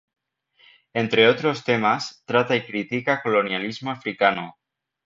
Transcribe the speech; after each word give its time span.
Entre 0.95 1.27
otros 1.27 1.63
temas 1.63 2.23
trata 2.25 2.55
y 2.55 2.65
critica 2.65 3.21
colonialismo 3.21 3.91
africano. 3.91 4.57